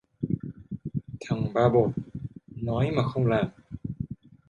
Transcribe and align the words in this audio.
Thằng 1.21 1.53
ba 1.53 1.69
bột, 1.73 1.91
nói 2.55 2.91
mà 2.91 3.03
không 3.03 3.27
làm 3.27 3.47